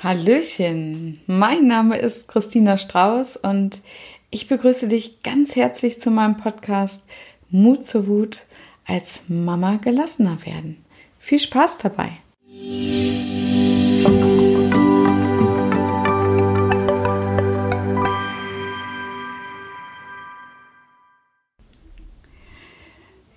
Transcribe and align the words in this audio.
Hallöchen, 0.00 1.20
mein 1.26 1.66
Name 1.66 1.96
ist 1.98 2.28
Christina 2.28 2.78
Strauß 2.78 3.36
und 3.38 3.80
ich 4.30 4.46
begrüße 4.46 4.86
dich 4.86 5.24
ganz 5.24 5.56
herzlich 5.56 6.00
zu 6.00 6.12
meinem 6.12 6.36
Podcast 6.36 7.02
Mut 7.50 7.84
zur 7.84 8.06
Wut 8.06 8.44
als 8.86 9.22
Mama 9.26 9.80
gelassener 9.82 10.38
werden. 10.46 10.84
Viel 11.18 11.40
Spaß 11.40 11.78
dabei! 11.78 12.12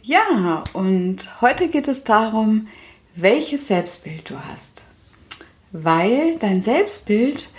Ja, 0.03 0.63
und 0.73 1.41
heute 1.41 1.69
geht 1.69 1.87
es 1.87 2.03
darum, 2.03 2.67
welches 3.15 3.65
Selbstbild 3.65 4.29
du 4.29 4.39
hast 4.39 4.85
weil 5.71 6.37
dein 6.37 6.61
Selbstbild, 6.61 7.49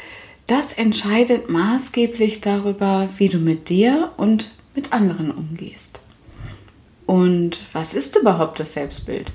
das 0.46 0.72
entscheidet 0.72 1.50
maßgeblich 1.50 2.40
darüber, 2.40 3.08
wie 3.16 3.28
du 3.28 3.38
mit 3.38 3.68
dir 3.68 4.12
und 4.16 4.50
mit 4.74 4.92
anderen 4.92 5.30
umgehst. 5.30 6.00
Und 7.06 7.60
was 7.72 7.94
ist 7.94 8.16
überhaupt 8.16 8.60
das 8.60 8.74
Selbstbild? 8.74 9.32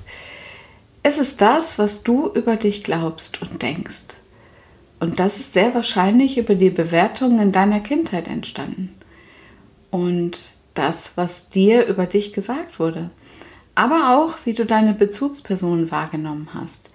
Es 1.02 1.18
ist 1.18 1.40
das, 1.40 1.78
was 1.78 2.02
du 2.02 2.28
über 2.32 2.56
dich 2.56 2.82
glaubst 2.82 3.40
und 3.40 3.62
denkst. 3.62 4.18
Und 5.00 5.20
das 5.20 5.38
ist 5.38 5.52
sehr 5.52 5.74
wahrscheinlich 5.74 6.38
über 6.38 6.54
die 6.54 6.70
Bewertung 6.70 7.38
in 7.38 7.52
deiner 7.52 7.80
Kindheit 7.80 8.26
entstanden. 8.26 8.94
Und 9.90 10.52
das, 10.74 11.16
was 11.16 11.50
dir 11.50 11.86
über 11.86 12.06
dich 12.06 12.32
gesagt 12.32 12.78
wurde. 12.78 13.10
Aber 13.74 14.16
auch, 14.16 14.38
wie 14.44 14.54
du 14.54 14.66
deine 14.66 14.94
Bezugspersonen 14.94 15.90
wahrgenommen 15.90 16.48
hast. 16.52 16.90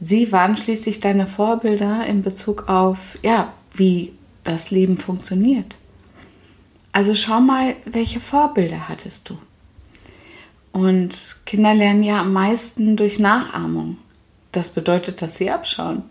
Sie 0.00 0.30
waren 0.30 0.56
schließlich 0.56 1.00
deine 1.00 1.26
Vorbilder 1.26 2.06
in 2.06 2.22
Bezug 2.22 2.68
auf, 2.68 3.18
ja, 3.22 3.52
wie 3.72 4.12
das 4.44 4.70
Leben 4.70 4.96
funktioniert. 4.96 5.76
Also 6.92 7.14
schau 7.14 7.40
mal, 7.40 7.76
welche 7.84 8.20
Vorbilder 8.20 8.88
hattest 8.88 9.28
du? 9.28 9.38
Und 10.72 11.36
Kinder 11.44 11.74
lernen 11.74 12.02
ja 12.02 12.20
am 12.20 12.32
meisten 12.32 12.96
durch 12.96 13.18
Nachahmung. 13.18 13.98
Das 14.52 14.70
bedeutet, 14.70 15.20
dass 15.20 15.36
sie 15.36 15.50
abschauen. 15.50 16.02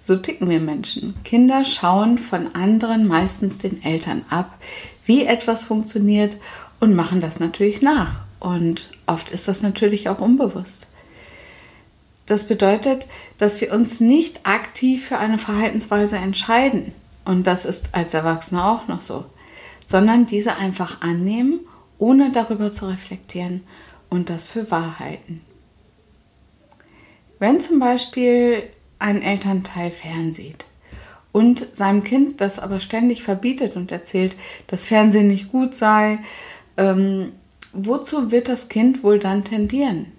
So 0.00 0.16
ticken 0.16 0.48
wir 0.48 0.60
Menschen. 0.60 1.14
Kinder 1.24 1.64
schauen 1.64 2.18
von 2.18 2.54
anderen, 2.54 3.06
meistens 3.06 3.58
den 3.58 3.82
Eltern 3.82 4.24
ab, 4.28 4.58
wie 5.06 5.24
etwas 5.24 5.64
funktioniert 5.64 6.38
und 6.80 6.94
machen 6.94 7.20
das 7.20 7.40
natürlich 7.40 7.82
nach. 7.82 8.24
Und 8.40 8.88
oft 9.06 9.30
ist 9.30 9.48
das 9.48 9.62
natürlich 9.62 10.08
auch 10.08 10.20
unbewusst. 10.20 10.88
Das 12.28 12.46
bedeutet, 12.46 13.08
dass 13.38 13.62
wir 13.62 13.72
uns 13.72 14.00
nicht 14.00 14.40
aktiv 14.46 15.08
für 15.08 15.16
eine 15.16 15.38
Verhaltensweise 15.38 16.16
entscheiden. 16.16 16.92
Und 17.24 17.46
das 17.46 17.64
ist 17.64 17.94
als 17.94 18.12
Erwachsene 18.12 18.62
auch 18.62 18.86
noch 18.86 19.00
so. 19.00 19.24
Sondern 19.86 20.26
diese 20.26 20.56
einfach 20.56 21.00
annehmen, 21.00 21.60
ohne 21.96 22.30
darüber 22.30 22.70
zu 22.70 22.86
reflektieren 22.86 23.62
und 24.10 24.28
das 24.28 24.50
für 24.50 24.70
wahr 24.70 24.98
halten. 24.98 25.40
Wenn 27.38 27.62
zum 27.62 27.78
Beispiel 27.78 28.64
ein 28.98 29.22
Elternteil 29.22 29.90
fernsieht 29.90 30.66
und 31.32 31.74
seinem 31.74 32.04
Kind 32.04 32.42
das 32.42 32.58
aber 32.58 32.80
ständig 32.80 33.22
verbietet 33.22 33.74
und 33.74 33.90
erzählt, 33.90 34.36
dass 34.66 34.86
Fernsehen 34.86 35.28
nicht 35.28 35.50
gut 35.50 35.74
sei, 35.74 36.18
ähm, 36.76 37.32
wozu 37.72 38.30
wird 38.30 38.50
das 38.50 38.68
Kind 38.68 39.02
wohl 39.02 39.18
dann 39.18 39.44
tendieren? 39.44 40.12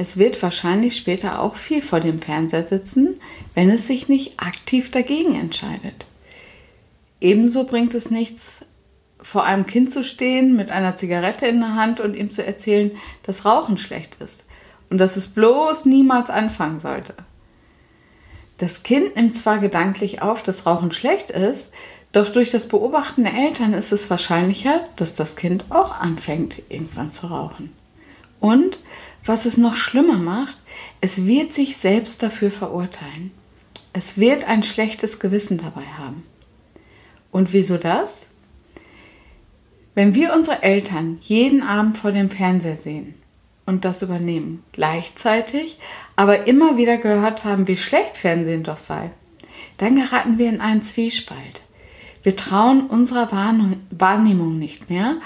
Es 0.00 0.16
wird 0.16 0.40
wahrscheinlich 0.42 0.96
später 0.96 1.42
auch 1.42 1.56
viel 1.56 1.82
vor 1.82 1.98
dem 1.98 2.20
Fernseher 2.20 2.66
sitzen, 2.66 3.20
wenn 3.54 3.68
es 3.68 3.88
sich 3.88 4.08
nicht 4.08 4.40
aktiv 4.40 4.92
dagegen 4.92 5.34
entscheidet. 5.34 6.06
Ebenso 7.20 7.64
bringt 7.64 7.94
es 7.94 8.12
nichts, 8.12 8.64
vor 9.20 9.44
einem 9.44 9.66
Kind 9.66 9.90
zu 9.90 10.04
stehen 10.04 10.54
mit 10.54 10.70
einer 10.70 10.94
Zigarette 10.94 11.46
in 11.46 11.58
der 11.58 11.74
Hand 11.74 11.98
und 11.98 12.14
ihm 12.14 12.30
zu 12.30 12.46
erzählen, 12.46 12.92
dass 13.24 13.44
Rauchen 13.44 13.76
schlecht 13.76 14.16
ist 14.22 14.44
und 14.88 14.98
dass 14.98 15.16
es 15.16 15.26
bloß 15.26 15.86
niemals 15.86 16.30
anfangen 16.30 16.78
sollte. 16.78 17.14
Das 18.58 18.84
Kind 18.84 19.16
nimmt 19.16 19.36
zwar 19.36 19.58
gedanklich 19.58 20.22
auf, 20.22 20.44
dass 20.44 20.64
Rauchen 20.64 20.92
schlecht 20.92 21.30
ist, 21.30 21.72
doch 22.12 22.28
durch 22.28 22.52
das 22.52 22.68
Beobachten 22.68 23.24
der 23.24 23.34
Eltern 23.34 23.74
ist 23.74 23.90
es 23.90 24.08
wahrscheinlicher, 24.10 24.80
dass 24.94 25.16
das 25.16 25.34
Kind 25.34 25.66
auch 25.70 26.00
anfängt, 26.00 26.62
irgendwann 26.68 27.10
zu 27.10 27.26
rauchen. 27.26 27.72
Und 28.40 28.78
was 29.24 29.46
es 29.46 29.56
noch 29.56 29.76
schlimmer 29.76 30.18
macht, 30.18 30.58
es 31.00 31.26
wird 31.26 31.52
sich 31.52 31.76
selbst 31.76 32.22
dafür 32.22 32.50
verurteilen. 32.50 33.30
Es 33.92 34.18
wird 34.18 34.46
ein 34.48 34.62
schlechtes 34.62 35.18
Gewissen 35.18 35.58
dabei 35.58 35.84
haben. 35.84 36.24
Und 37.30 37.52
wieso 37.52 37.76
das? 37.76 38.28
Wenn 39.94 40.14
wir 40.14 40.32
unsere 40.32 40.62
Eltern 40.62 41.18
jeden 41.20 41.62
Abend 41.62 41.96
vor 41.98 42.12
dem 42.12 42.30
Fernseher 42.30 42.76
sehen 42.76 43.14
und 43.66 43.84
das 43.84 44.02
übernehmen, 44.02 44.62
gleichzeitig 44.72 45.78
aber 46.14 46.46
immer 46.46 46.76
wieder 46.76 46.98
gehört 46.98 47.44
haben, 47.44 47.66
wie 47.66 47.76
schlecht 47.76 48.16
Fernsehen 48.16 48.62
doch 48.62 48.76
sei, 48.76 49.10
dann 49.78 49.96
geraten 49.96 50.38
wir 50.38 50.48
in 50.48 50.60
einen 50.60 50.82
Zwiespalt. 50.82 51.62
Wir 52.22 52.36
trauen 52.36 52.82
unserer 52.86 53.30
Wahrnehmung 53.90 54.58
nicht 54.58 54.90
mehr 54.90 55.16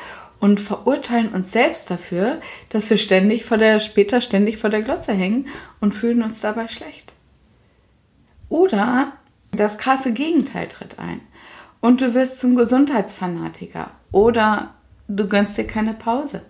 und 0.42 0.58
verurteilen 0.58 1.28
uns 1.28 1.53
selbst 1.53 1.88
dafür, 1.88 2.41
dass 2.69 2.91
wir 2.91 2.97
ständig 2.97 3.44
vor 3.44 3.58
der, 3.58 3.78
später 3.78 4.20
ständig 4.20 4.58
vor 4.58 4.70
der 4.70 4.82
Glotze 4.82 5.12
hängen 5.12 5.47
und 5.80 5.94
fühlen 5.94 6.20
uns 6.20 6.41
dabei 6.41 6.66
schlecht. 6.66 7.12
Oder 8.48 9.12
das 9.52 9.78
krasse 9.78 10.12
Gegenteil 10.12 10.66
tritt 10.66 10.98
ein 10.98 11.20
und 11.81 12.00
du 12.00 12.12
wirst 12.14 12.41
zum 12.41 12.56
Gesundheitsfanatiker 12.56 13.92
oder 14.10 14.75
du 15.06 15.28
gönnst 15.28 15.58
dir 15.58 15.66
keine 15.69 15.94
Pause. 15.94 16.42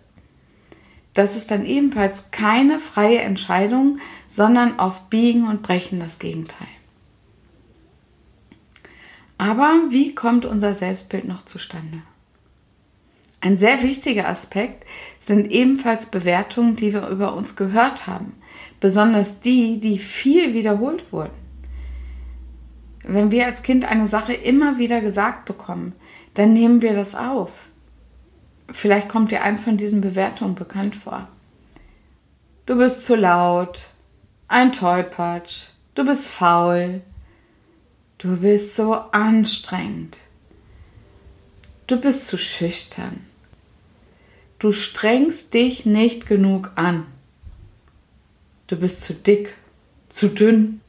Das 1.13 1.37
ist 1.37 1.51
dann 1.51 1.67
ebenfalls 1.67 2.31
keine 2.31 2.79
freie 2.79 3.21
Entscheidung, 3.21 3.99
sondern 4.27 4.79
auf 4.79 5.11
Biegen 5.11 5.47
und 5.47 5.61
Brechen 5.61 6.01
das 6.01 6.19
Gegenteil. 6.19 6.69
Aber 9.37 9.71
wie 9.91 10.15
kommt 10.15 10.47
unser 10.47 10.73
Selbstbild 10.73 11.25
noch 11.25 11.43
zustande? 11.43 12.01
Ein 13.45 13.59
sehr 13.59 13.83
wichtiger 13.83 14.29
Aspekt 14.29 14.87
sind 15.19 15.51
ebenfalls 15.51 16.07
Bewertungen, 16.07 16.77
die 16.77 16.93
wir 16.93 17.09
über 17.09 17.35
uns 17.35 17.57
gehört 17.57 18.07
haben, 18.07 18.35
besonders 18.79 19.41
die, 19.41 19.81
die 19.81 19.99
viel 19.99 20.55
wiederholt 20.55 21.13
wurden. 21.13 21.37
Wenn 23.03 23.33
wir 23.33 23.47
als 23.47 23.63
Kind 23.63 23.85
eine 23.85 24.07
Sache 24.07 24.33
immer 24.33 24.79
wieder 24.79 25.01
gesagt 25.01 25.45
bekommen, 25.45 25.93
dann 26.35 26.53
nehmen 26.53 26.83
wir 26.83 26.95
das 26.95 27.17
auf. 27.17 27.67
Vielleicht 28.71 29.09
kommt 29.09 29.33
dir 29.33 29.43
eins 29.43 29.63
von 29.63 29.77
diesen 29.77 30.03
Bewertungen 30.03 30.55
bekannt 30.55 30.95
vor. 30.95 31.27
Du 32.65 32.77
bist 32.77 33.05
zu 33.05 33.17
laut, 33.17 33.87
ein 34.47 34.71
Tollpatsch, 34.71 35.71
du 35.97 36.05
bist 36.05 36.29
faul, 36.29 37.01
du 38.19 38.37
bist 38.37 38.77
so 38.77 38.95
anstrengend, 38.95 40.21
du 41.89 41.97
bist 41.97 42.29
zu 42.29 42.39
schüchtern. 42.39 43.32
Du 44.63 44.71
strengst 44.71 45.55
dich 45.55 45.87
nicht 45.87 46.25
genug 46.25 46.71
an. 46.77 47.05
Du 48.69 48.77
bist 48.77 49.03
zu 49.03 49.13
dick, 49.13 49.57
zu 50.09 50.29
dünn. 50.29 50.81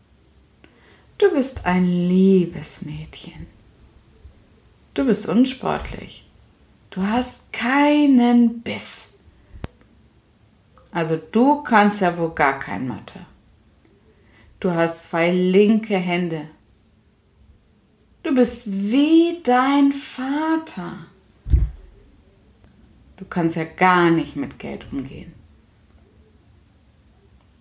Du 1.18 1.32
bist 1.32 1.66
ein 1.66 1.84
liebes 1.84 2.84
Mädchen. 2.84 3.48
Du 4.94 5.06
bist 5.06 5.28
unsportlich. 5.28 6.24
Du 6.92 7.02
hast 7.02 7.52
keinen 7.52 8.62
Biss. 8.62 9.14
Also 10.92 11.18
du 11.18 11.64
kannst 11.64 12.02
ja 12.02 12.16
wohl 12.16 12.36
gar 12.36 12.60
kein 12.60 12.88
Mathe. 12.88 13.26
Du 14.60 14.70
hast 14.70 15.06
zwei 15.06 15.32
linke 15.32 15.98
Hände. 15.98 16.48
Du 18.22 18.36
bist 18.36 18.66
wie 18.68 19.42
dein 19.44 19.92
Vater. 19.92 21.08
Du 23.24 23.30
kannst 23.30 23.56
ja 23.56 23.64
gar 23.64 24.12
nicht 24.12 24.36
mit 24.36 24.60
Geld 24.60 24.86
umgehen. 24.92 25.32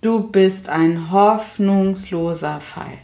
Du 0.00 0.26
bist 0.28 0.68
ein 0.68 1.12
hoffnungsloser 1.12 2.60
Fall. 2.60 2.98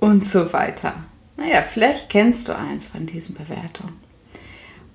Und 0.00 0.26
so 0.26 0.52
weiter. 0.52 0.94
Naja, 1.36 1.62
vielleicht 1.62 2.08
kennst 2.08 2.48
du 2.48 2.56
eins 2.56 2.88
von 2.88 3.06
diesen 3.06 3.36
Bewertungen. 3.36 3.94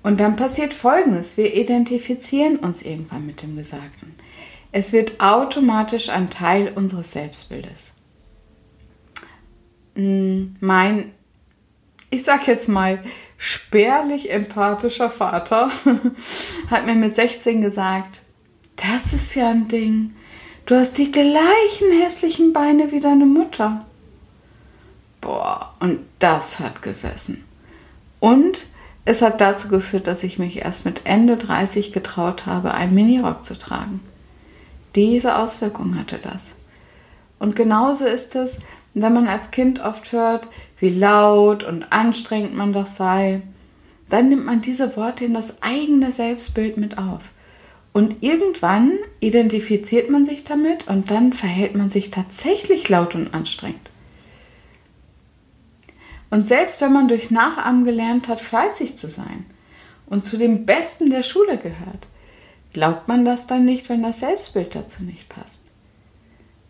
Und 0.02 0.20
dann 0.20 0.36
passiert 0.36 0.74
Folgendes. 0.74 1.38
Wir 1.38 1.56
identifizieren 1.56 2.58
uns 2.58 2.82
irgendwann 2.82 3.24
mit 3.24 3.40
dem 3.40 3.56
Gesagten. 3.56 4.14
Es 4.70 4.92
wird 4.92 5.22
automatisch 5.22 6.10
ein 6.10 6.28
Teil 6.28 6.74
unseres 6.74 7.12
Selbstbildes. 7.12 7.94
Hm, 9.94 10.52
mein, 10.60 11.10
ich 12.10 12.22
sag 12.22 12.46
jetzt 12.46 12.68
mal, 12.68 13.02
spärlich 13.44 14.30
empathischer 14.30 15.10
Vater 15.10 15.70
hat 16.70 16.86
mir 16.86 16.94
mit 16.94 17.14
16 17.14 17.60
gesagt, 17.60 18.22
das 18.76 19.12
ist 19.12 19.34
ja 19.34 19.50
ein 19.50 19.68
Ding. 19.68 20.14
Du 20.64 20.74
hast 20.74 20.96
die 20.96 21.12
gleichen 21.12 21.92
hässlichen 22.02 22.54
Beine 22.54 22.90
wie 22.90 23.00
deine 23.00 23.26
Mutter. 23.26 23.84
Boah, 25.20 25.74
und 25.78 26.00
das 26.20 26.58
hat 26.58 26.80
gesessen. 26.80 27.44
Und 28.18 28.66
es 29.04 29.20
hat 29.20 29.42
dazu 29.42 29.68
geführt, 29.68 30.06
dass 30.06 30.22
ich 30.22 30.38
mich 30.38 30.64
erst 30.64 30.86
mit 30.86 31.02
Ende 31.04 31.36
30 31.36 31.92
getraut 31.92 32.46
habe, 32.46 32.72
einen 32.72 32.94
Minirock 32.94 33.44
zu 33.44 33.58
tragen. 33.58 34.00
Diese 34.94 35.36
Auswirkung 35.36 35.98
hatte 35.98 36.16
das. 36.16 36.54
Und 37.38 37.56
genauso 37.56 38.06
ist 38.06 38.36
es, 38.36 38.60
wenn 38.94 39.12
man 39.12 39.26
als 39.26 39.50
Kind 39.50 39.80
oft 39.80 40.12
hört, 40.12 40.48
wie 40.78 40.90
laut 40.90 41.64
und 41.64 41.92
anstrengend 41.92 42.54
man 42.54 42.72
doch 42.72 42.86
sei, 42.86 43.42
dann 44.08 44.28
nimmt 44.28 44.44
man 44.44 44.60
diese 44.60 44.96
Worte 44.96 45.24
in 45.24 45.34
das 45.34 45.62
eigene 45.62 46.12
Selbstbild 46.12 46.76
mit 46.76 46.98
auf. 46.98 47.32
Und 47.92 48.22
irgendwann 48.22 48.92
identifiziert 49.20 50.10
man 50.10 50.24
sich 50.24 50.44
damit 50.44 50.88
und 50.88 51.10
dann 51.10 51.32
verhält 51.32 51.76
man 51.76 51.90
sich 51.90 52.10
tatsächlich 52.10 52.88
laut 52.88 53.14
und 53.14 53.34
anstrengend. 53.34 53.90
Und 56.30 56.42
selbst 56.42 56.80
wenn 56.80 56.92
man 56.92 57.06
durch 57.06 57.30
Nachahmen 57.30 57.84
gelernt 57.84 58.26
hat, 58.26 58.40
fleißig 58.40 58.96
zu 58.96 59.06
sein 59.08 59.46
und 60.06 60.24
zu 60.24 60.36
den 60.36 60.66
Besten 60.66 61.08
der 61.10 61.22
Schule 61.22 61.56
gehört, 61.56 62.08
glaubt 62.72 63.06
man 63.06 63.24
das 63.24 63.46
dann 63.46 63.64
nicht, 63.64 63.88
wenn 63.88 64.02
das 64.02 64.18
Selbstbild 64.18 64.74
dazu 64.74 65.04
nicht 65.04 65.28
passt. 65.28 65.63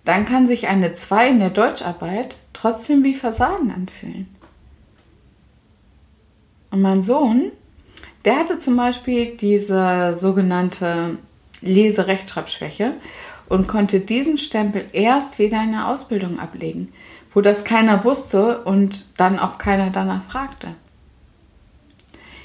Dann 0.04 0.26
kann 0.26 0.46
sich 0.46 0.68
eine 0.68 0.92
2 0.92 1.30
in 1.30 1.38
der 1.38 1.50
Deutscharbeit 1.50 2.36
trotzdem 2.52 3.04
wie 3.04 3.14
Versagen 3.14 3.70
anfühlen. 3.70 4.28
Und 6.70 6.82
mein 6.82 7.02
Sohn, 7.02 7.52
der 8.24 8.36
hatte 8.36 8.58
zum 8.58 8.76
Beispiel 8.76 9.36
diese 9.36 10.12
sogenannte 10.14 11.18
Lese-Rechtschreibschwäche 11.60 12.94
und 13.48 13.68
konnte 13.68 14.00
diesen 14.00 14.38
Stempel 14.38 14.84
erst 14.92 15.38
wieder 15.38 15.62
in 15.62 15.72
der 15.72 15.88
Ausbildung 15.88 16.38
ablegen 16.38 16.92
wo 17.34 17.40
das 17.40 17.64
keiner 17.64 18.04
wusste 18.04 18.62
und 18.62 19.06
dann 19.18 19.38
auch 19.38 19.58
keiner 19.58 19.90
danach 19.90 20.22
fragte. 20.22 20.68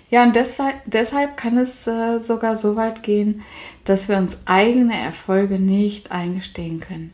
Ja, 0.10 0.24
und 0.24 0.36
deshalb, 0.36 1.38
kann 1.38 1.58
es 1.60 1.86
äh, 1.86 2.18
sogar 2.18 2.56
so 2.56 2.76
weit 2.76 3.04
gehen, 3.04 3.44
dass 3.84 4.10
wir 4.10 4.18
uns 4.18 4.40
eigene 4.46 5.00
Erfolge 5.00 5.60
nicht 5.60 6.12
eingestehen 6.12 6.80
können. 6.80 7.12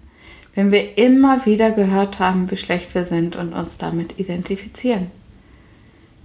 Wenn 0.55 0.71
wir 0.71 0.97
immer 0.97 1.45
wieder 1.45 1.71
gehört 1.71 2.19
haben, 2.19 2.49
wie 2.49 2.57
schlecht 2.57 2.95
wir 2.95 3.03
sind 3.03 3.35
und 3.35 3.53
uns 3.53 3.77
damit 3.77 4.19
identifizieren. 4.19 5.11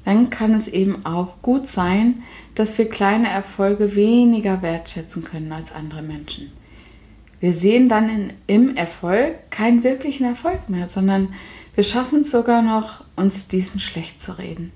Dann 0.05 0.31
kann 0.31 0.55
es 0.55 0.69
eben 0.69 1.05
auch 1.05 1.43
gut 1.43 1.67
sein, 1.67 2.23
dass 2.55 2.79
wir 2.79 2.89
kleine 2.89 3.29
Erfolge 3.29 3.95
weniger 3.95 4.63
wertschätzen 4.63 5.25
können 5.25 5.53
als 5.53 5.73
andere 5.73 6.03
Menschen. 6.03 6.51
Wir 7.41 7.53
sehen 7.53 7.89
dann 7.89 8.09
in, 8.09 8.33
im 8.47 8.77
Erfolg 8.77 9.51
keinen 9.51 9.83
wirklichen 9.83 10.25
Erfolg 10.25 10.69
mehr, 10.69 10.89
sondern 10.89 11.35
wir 11.75 11.85
schaffen 11.85 12.21
es 12.21 12.31
sogar 12.31 12.63
noch, 12.63 13.05
uns 13.17 13.49
diesen 13.49 13.81
schlecht 13.81 14.21
zu 14.21 14.39
reden. 14.39 14.73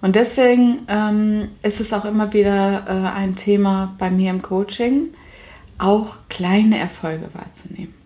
Und 0.00 0.16
deswegen 0.16 0.80
ähm, 0.88 1.48
ist 1.62 1.80
es 1.80 1.92
auch 1.92 2.04
immer 2.04 2.32
wieder 2.32 2.84
äh, 2.86 3.18
ein 3.18 3.36
Thema 3.36 3.94
bei 3.98 4.10
mir 4.10 4.30
im 4.30 4.40
Coaching, 4.40 5.08
auch 5.78 6.16
kleine 6.28 6.78
Erfolge 6.78 7.28
wahrzunehmen. 7.34 7.99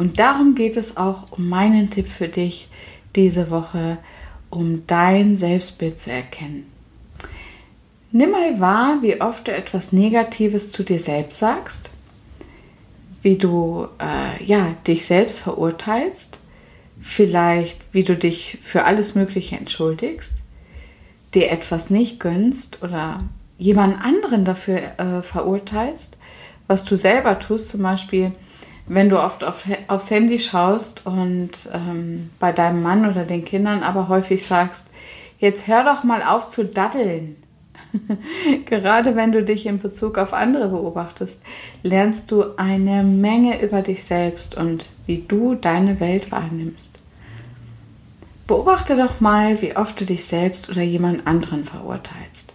Und 0.00 0.18
darum 0.18 0.54
geht 0.54 0.78
es 0.78 0.96
auch 0.96 1.30
um 1.32 1.50
meinen 1.50 1.90
Tipp 1.90 2.08
für 2.08 2.28
dich 2.28 2.68
diese 3.14 3.50
Woche, 3.50 3.98
um 4.48 4.86
dein 4.86 5.36
Selbstbild 5.36 5.98
zu 5.98 6.10
erkennen. 6.10 6.64
Nimm 8.10 8.30
mal 8.30 8.58
wahr, 8.58 8.98
wie 9.02 9.20
oft 9.20 9.46
du 9.46 9.52
etwas 9.52 9.92
Negatives 9.92 10.72
zu 10.72 10.82
dir 10.82 10.98
selbst 10.98 11.38
sagst 11.38 11.90
wie 13.22 13.36
du 13.36 13.86
äh, 14.00 14.42
ja, 14.42 14.72
dich 14.86 15.04
selbst 15.04 15.40
verurteilst, 15.40 16.38
vielleicht 16.98 17.92
wie 17.92 18.04
du 18.04 18.16
dich 18.16 18.58
für 18.60 18.84
alles 18.84 19.14
Mögliche 19.14 19.56
entschuldigst, 19.56 20.42
dir 21.34 21.50
etwas 21.50 21.90
nicht 21.90 22.18
gönnst 22.18 22.82
oder 22.82 23.18
jemand 23.58 24.02
anderen 24.02 24.44
dafür 24.44 24.80
äh, 24.98 25.22
verurteilst, 25.22 26.16
was 26.66 26.84
du 26.84 26.96
selber 26.96 27.38
tust, 27.38 27.68
zum 27.68 27.82
Beispiel 27.82 28.32
wenn 28.90 29.08
du 29.08 29.22
oft 29.22 29.44
auf, 29.44 29.64
aufs 29.86 30.10
Handy 30.10 30.40
schaust 30.40 31.06
und 31.06 31.68
ähm, 31.72 32.30
bei 32.40 32.50
deinem 32.50 32.82
Mann 32.82 33.08
oder 33.08 33.24
den 33.24 33.44
Kindern 33.44 33.84
aber 33.84 34.08
häufig 34.08 34.44
sagst, 34.44 34.86
jetzt 35.38 35.68
hör 35.68 35.84
doch 35.84 36.02
mal 36.02 36.24
auf 36.24 36.48
zu 36.48 36.64
daddeln. 36.64 37.36
Gerade 38.66 39.14
wenn 39.14 39.30
du 39.30 39.44
dich 39.44 39.66
in 39.66 39.78
Bezug 39.78 40.18
auf 40.18 40.32
andere 40.32 40.68
beobachtest, 40.70 41.40
lernst 41.84 42.32
du 42.32 42.56
eine 42.56 43.04
Menge 43.04 43.62
über 43.62 43.82
dich 43.82 44.02
selbst 44.02 44.56
und 44.56 44.88
wie 45.06 45.18
du 45.18 45.54
deine 45.54 46.00
Welt 46.00 46.32
wahrnimmst. 46.32 46.98
Beobachte 48.48 48.96
doch 48.96 49.20
mal, 49.20 49.62
wie 49.62 49.76
oft 49.76 50.00
du 50.00 50.04
dich 50.04 50.24
selbst 50.24 50.68
oder 50.68 50.82
jemand 50.82 51.28
anderen 51.28 51.64
verurteilst. 51.64 52.54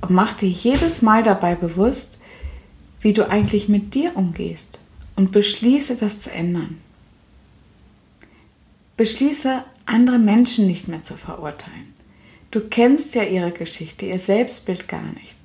Und 0.00 0.10
mach 0.10 0.32
dir 0.32 0.48
jedes 0.48 1.02
Mal 1.02 1.22
dabei 1.22 1.54
bewusst, 1.54 2.18
wie 3.00 3.12
du 3.12 3.30
eigentlich 3.30 3.68
mit 3.68 3.94
dir 3.94 4.16
umgehst 4.16 4.80
und 5.20 5.32
beschließe 5.32 5.96
das 5.96 6.20
zu 6.20 6.30
ändern. 6.30 6.80
Beschließe, 8.96 9.62
andere 9.84 10.18
Menschen 10.18 10.66
nicht 10.66 10.88
mehr 10.88 11.02
zu 11.02 11.14
verurteilen. 11.14 11.92
Du 12.50 12.60
kennst 12.60 13.14
ja 13.14 13.24
ihre 13.24 13.52
Geschichte, 13.52 14.06
ihr 14.06 14.18
Selbstbild 14.18 14.88
gar 14.88 15.02
nicht. 15.02 15.36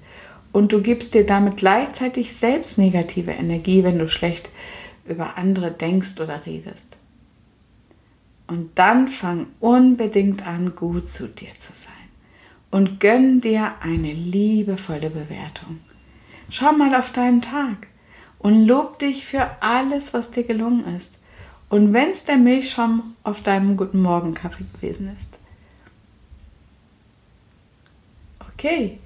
Und 0.53 0.71
du 0.71 0.81
gibst 0.81 1.13
dir 1.13 1.25
damit 1.25 1.57
gleichzeitig 1.57 2.31
selbst 2.31 2.77
negative 2.77 3.31
Energie, 3.31 3.83
wenn 3.83 3.99
du 3.99 4.07
schlecht 4.07 4.49
über 5.05 5.37
andere 5.37 5.71
denkst 5.71 6.21
oder 6.21 6.45
redest. 6.45 6.97
Und 8.47 8.79
dann 8.79 9.09
fang 9.09 9.47
unbedingt 9.59 10.47
an, 10.47 10.73
gut 10.73 11.09
zu 11.09 11.27
dir 11.27 11.53
zu 11.59 11.73
sein. 11.73 11.93
Und 12.71 13.01
gönn 13.01 13.41
dir 13.41 13.73
eine 13.81 14.13
liebevolle 14.13 15.09
Bewertung. 15.09 15.81
Schau 16.49 16.71
mal 16.71 16.95
auf 16.95 17.11
deinen 17.11 17.41
Tag 17.41 17.89
und 18.45 18.67
lob 18.67 18.99
dich 18.99 19.25
für 19.25 19.49
alles, 19.59 20.13
was 20.13 20.29
dir 20.29 20.43
gelungen 20.43 20.85
ist. 20.95 21.17
Und 21.67 21.93
wenn 21.93 22.11
es 22.11 22.25
der 22.25 22.37
Milchschaum 22.37 23.15
auf 23.23 23.41
deinem 23.41 23.75
Guten 23.75 24.03
Morgen 24.03 24.35
Kaffee 24.35 24.65
gewesen 24.75 25.09
ist. 25.17 25.39
Okay, 28.53 28.99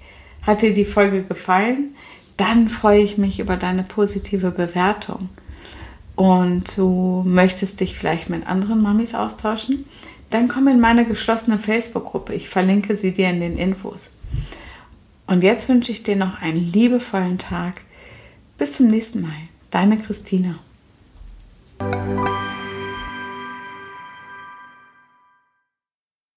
hat 0.46 0.62
dir 0.62 0.74
die 0.74 0.84
Folge 0.84 1.24
gefallen? 1.24 1.96
Dann 2.36 2.68
freue 2.68 3.00
ich 3.00 3.18
mich 3.18 3.40
über 3.40 3.56
deine 3.56 3.84
positive 3.84 4.52
Bewertung. 4.52 5.30
Und 6.18 6.78
du 6.78 7.24
möchtest 7.26 7.80
dich 7.80 7.96
vielleicht 7.96 8.30
mit 8.30 8.46
anderen 8.46 8.82
Mamis 8.82 9.16
austauschen? 9.16 9.86
Dann 10.30 10.50
komm 10.50 10.68
in 10.68 10.82
meine 10.82 11.06
geschlossene 11.06 11.60
Facebook-Gruppe. 11.60 12.34
Ich 12.34 12.50
verlinke 12.50 12.98
sie 12.98 13.14
dir 13.14 13.30
in 13.30 13.40
den 13.40 13.58
Infos. 13.58 14.10
Und 15.28 15.44
jetzt 15.44 15.70
wünsche 15.70 15.94
ich 15.94 16.04
dir 16.04 16.18
noch 16.18 16.42
einen 16.42 16.58
liebevollen 16.58 17.38
Tag. 17.38 17.84
Bis 18.60 18.74
zum 18.74 18.88
nächsten 18.88 19.22
Mal. 19.22 19.32
Deine 19.72 19.98
Christina. 19.98 20.60